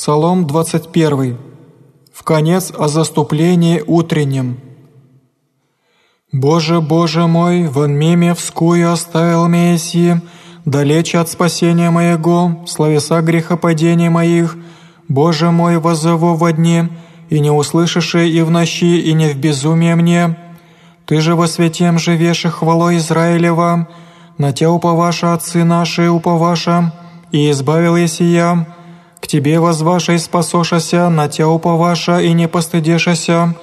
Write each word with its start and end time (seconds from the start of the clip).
Псалом 0.00 0.46
21. 0.46 1.36
В 2.14 2.22
конец 2.22 2.72
о 2.78 2.86
заступлении 2.86 3.82
утреннем. 3.84 4.60
«Боже, 6.30 6.80
Боже 6.80 7.26
мой, 7.26 7.66
вон 7.66 7.94
миме 7.94 8.32
вскую 8.34 8.92
оставил 8.92 9.48
Мессии, 9.48 10.20
далече 10.64 11.18
от 11.18 11.28
спасения 11.28 11.90
моего, 11.90 12.64
словеса 12.68 13.20
грехопадений 13.22 14.08
моих, 14.08 14.56
Боже 15.08 15.50
мой, 15.50 15.78
возову 15.78 16.34
во 16.34 16.52
дне, 16.52 16.90
и 17.28 17.40
не 17.40 17.50
услышиши 17.50 18.28
и 18.28 18.40
в 18.42 18.52
ночи, 18.52 19.00
и 19.00 19.12
не 19.14 19.26
в 19.30 19.36
безумие 19.36 19.96
мне. 19.96 20.38
Ты 21.06 21.20
же 21.20 21.34
во 21.34 21.48
святем 21.48 21.98
живешь 21.98 22.44
и 22.44 22.48
хвалой 22.48 22.98
Израилева, 22.98 23.88
на 24.38 24.52
те 24.52 24.68
уповаша 24.68 25.34
отцы 25.34 25.64
наши 25.64 26.08
уповаша, 26.08 26.94
и 27.32 27.50
избавил 27.50 27.96
я, 27.96 28.77
к 29.20 29.26
Тебе 29.26 29.60
возваша 29.60 30.12
и 30.12 30.18
спасошася, 30.18 31.08
на 31.08 31.28
Тя 31.28 31.48
уповаша 31.48 32.20
и 32.20 32.32
не 32.32 32.48
постыдешася, 32.48 33.54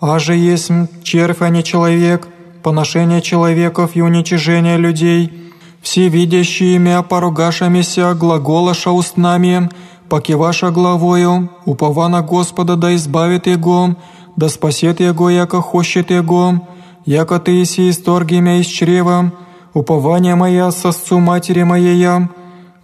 а 0.00 0.18
же 0.18 0.34
есть 0.34 0.70
червь, 1.02 1.42
а 1.42 1.48
не 1.48 1.62
человек, 1.62 2.28
поношение 2.62 3.22
человеков 3.22 3.90
и 3.94 4.02
уничижение 4.02 4.76
людей, 4.76 5.52
все 5.82 6.08
видящие 6.08 6.76
имя 6.76 7.02
поругашамися 7.02 8.14
глаголаша 8.14 8.90
устнами, 8.90 9.68
покиваша 10.08 10.70
главою, 10.70 11.50
упова 11.66 12.08
на 12.08 12.22
Господа 12.22 12.76
да 12.76 12.94
избавит 12.94 13.46
Его, 13.46 13.96
да 14.36 14.48
спасет 14.48 15.00
Его, 15.00 15.30
яко 15.30 15.60
хочет 15.60 16.10
Его, 16.10 16.66
яко 17.04 17.38
Ты 17.38 17.62
иси 17.62 17.90
исторги 17.90 18.36
мя 18.36 18.56
из 18.56 18.66
чрева, 18.66 19.32
упование 19.74 20.34
моя 20.34 20.70
сосцу 20.70 21.18
матери 21.18 21.62
моей, 21.62 22.08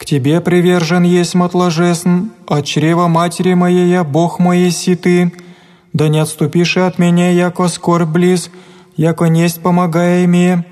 к 0.01 0.07
Тебе 0.07 0.41
привержен 0.41 1.03
есть 1.03 1.35
отложесн, 1.35 2.31
от 2.49 2.65
чрева 2.65 3.07
матери 3.07 3.53
моей, 3.53 3.91
я 3.91 4.03
Бог 4.03 4.39
мой 4.39 4.61
еси 4.61 4.97
Ты, 4.97 5.31
да 5.93 6.09
не 6.09 6.21
отступишь 6.21 6.79
от 6.79 6.99
меня, 6.99 7.31
яко 7.31 7.69
скорбь 7.69 8.09
близ, 8.09 8.51
яко 8.97 9.27
несть 9.27 9.61
помогая 9.61 10.25
ими. 10.25 10.65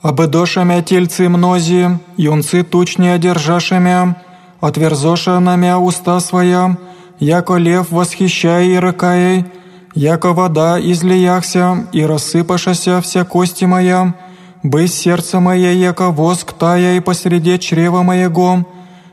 Обыдошамя 0.00 0.82
тельцы 0.82 1.28
мнози, 1.28 1.98
юнцы 2.16 2.62
тучни 2.62 3.08
одержашамя, 3.08 4.16
отверзоша 4.60 5.38
намя 5.38 5.78
уста 5.78 6.18
своя, 6.20 6.78
яко 7.20 7.56
лев 7.56 7.90
восхищай 7.90 8.68
и 8.68 8.76
рыкай, 8.76 9.44
яко 9.94 10.32
вода 10.32 10.80
излияхся 10.80 11.86
и 11.92 12.02
рассыпашася 12.06 13.02
вся 13.02 13.26
кости 13.26 13.66
моя, 13.66 14.14
«Бысь 14.62 14.94
сердце 14.94 15.40
мое, 15.40 15.72
яко 15.72 16.10
воск 16.10 16.52
тая 16.52 16.96
и 16.96 17.00
посреди 17.00 17.58
чрева 17.58 18.02
моего, 18.02 18.64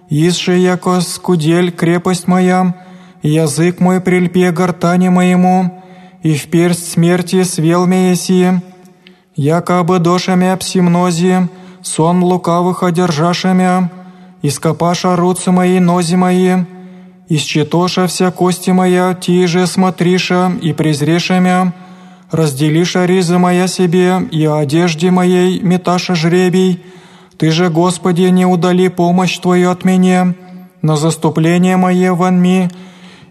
исше 0.07 0.51
яко 0.57 1.01
скудель 1.01 1.71
крепость 1.71 2.27
моя, 2.27 2.75
язык 3.23 3.79
мой 3.79 3.99
прильпе 3.99 4.51
гортани 4.51 5.09
моему, 5.09 5.83
и 6.21 6.35
в 6.35 6.47
персть 6.49 6.91
смерти 6.91 7.41
свел 7.41 7.87
еси, 7.87 8.61
яко 9.35 9.79
обыдошами 9.79 10.55
псимнози, 10.55 11.49
сон 11.81 12.23
лукавых 12.23 12.83
одержашами, 12.83 13.89
ископаша 14.43 15.15
руцы 15.15 15.49
мои 15.51 15.79
нози 15.79 16.15
мои, 16.15 16.57
исчетоша 17.27 18.05
вся 18.05 18.29
кости 18.29 18.69
моя, 18.69 19.15
тиже 19.15 19.65
смотриша 19.65 20.51
и 20.61 20.73
презрешамя, 20.73 21.73
разделиша 22.31 23.05
ризы 23.05 23.37
моя 23.37 23.67
себе, 23.67 24.21
и 24.31 24.45
одежде 24.45 25.11
моей 25.11 25.59
меташа 25.61 26.15
жребий. 26.15 26.83
Ты 27.37 27.51
же, 27.51 27.69
Господи, 27.69 28.23
не 28.23 28.45
удали 28.45 28.89
помощь 28.89 29.37
Твою 29.39 29.71
от 29.71 29.85
меня, 29.85 30.35
на 30.81 30.95
заступление 30.95 31.77
мое 31.77 32.13
вонми, 32.13 32.69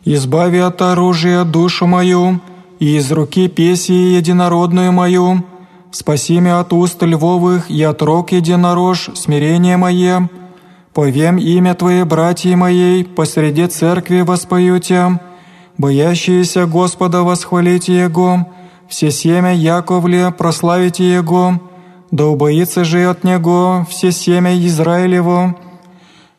избави 0.04 0.58
от 0.58 0.82
оружия 0.82 1.44
душу 1.44 1.86
мою, 1.86 2.40
и 2.78 2.96
из 2.96 3.10
руки 3.12 3.48
песи 3.48 3.92
единородную 3.92 4.92
мою, 4.92 5.44
спаси 5.90 6.40
меня 6.40 6.60
от 6.60 6.72
уст 6.72 7.02
львовых 7.02 7.70
и 7.70 7.82
от 7.82 8.02
рог 8.02 8.32
единорож, 8.32 9.10
смирение 9.14 9.76
мое, 9.76 10.28
повем 10.94 11.38
имя 11.38 11.74
Твое, 11.74 12.04
братья 12.04 12.56
моей, 12.56 13.04
посреди 13.04 13.66
церкви 13.66 14.22
воспою 14.22 14.80
Тя, 14.80 15.20
боящиеся 15.76 16.66
Господа 16.66 17.22
восхвалите 17.22 17.98
Его, 17.98 18.46
все 18.88 19.10
семя 19.10 19.54
Яковле 19.54 20.30
прославите 20.30 21.12
Его, 21.12 21.60
да 22.10 22.26
убоится 22.26 22.84
же 22.84 23.06
от 23.06 23.22
Него 23.22 23.86
все 23.90 24.12
семя 24.12 24.56
Израилево. 24.66 25.54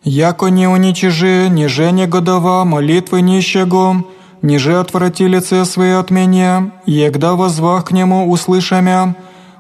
Яко 0.04 0.48
не 0.48 0.68
уничижи, 0.68 1.48
ниже 1.50 1.92
негодова 1.92 2.64
молитвы 2.64 3.22
нищего, 3.22 4.04
ниже 4.42 4.80
отврати 4.80 5.28
лице 5.28 5.66
свои 5.66 5.92
от 5.92 6.10
меня, 6.10 6.72
егда 6.86 7.36
возвах 7.36 7.86
к 7.86 7.92
Нему 7.92 8.30
услышамя, 8.32 9.16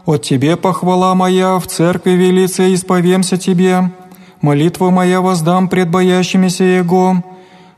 от 0.06 0.23
Тебе 0.23 0.56
похвала 0.56 1.13
моя, 1.13 1.59
в 1.59 1.67
церкви 1.67 2.11
велице 2.11 2.73
исповемся 2.73 3.38
Тебе, 3.38 3.91
молитву 4.41 4.89
моя 4.89 5.21
воздам 5.21 5.67
пред 5.67 5.89
боящимися 5.89 6.63
Его, 6.63 7.23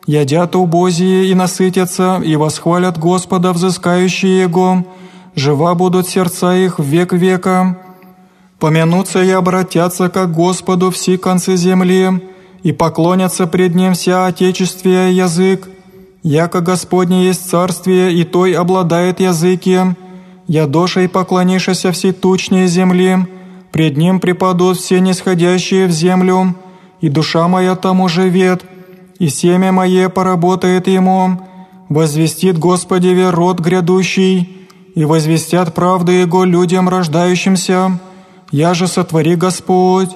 ядят 0.05 0.55
убозие 0.55 1.25
и 1.25 1.33
насытятся, 1.33 2.21
и 2.23 2.35
восхвалят 2.35 2.97
Господа, 2.97 3.51
взыскающие 3.51 4.41
Его, 4.41 4.85
жива 5.35 5.75
будут 5.75 6.07
сердца 6.07 6.55
их 6.55 6.79
век 6.79 7.13
века. 7.13 7.77
Помянутся 8.59 9.23
и 9.23 9.29
обратятся 9.31 10.09
к 10.09 10.27
Господу 10.27 10.91
все 10.91 11.17
концы 11.17 11.55
земли, 11.55 12.21
и 12.63 12.71
поклонятся 12.71 13.47
пред 13.47 13.73
Ним 13.75 13.93
вся 13.93 14.27
Отечествие 14.27 15.15
язык. 15.15 15.67
Яко 16.21 16.61
Господне 16.61 17.25
есть 17.25 17.49
царствие, 17.49 18.13
и 18.13 18.23
Той 18.23 18.53
обладает 18.53 19.19
языки. 19.19 19.79
Я 20.47 20.67
дошей 20.67 21.09
поклонишься 21.09 21.91
всей 21.91 22.11
тучней 22.11 22.67
земли, 22.67 23.25
пред 23.71 23.97
Ним 23.97 24.19
припадут 24.19 24.77
все 24.77 24.99
нисходящие 24.99 25.87
в 25.87 25.91
землю, 25.91 26.55
и 26.99 27.09
душа 27.09 27.47
моя 27.47 27.75
тому 27.75 28.07
живет, 28.07 28.63
и 29.17 29.29
семя 29.29 29.71
мое 29.71 30.09
поработает 30.09 30.87
Ему, 30.87 31.41
возвестит 31.89 32.59
Господи 32.59 33.29
род 33.31 33.59
грядущий, 33.59 34.60
и 34.95 35.05
возвестят 35.05 35.73
правду 35.73 36.11
Его 36.11 36.43
людям 36.43 36.89
рождающимся. 36.89 37.99
Я 38.51 38.73
же 38.73 38.87
сотвори 38.87 39.35
Господь, 39.35 40.09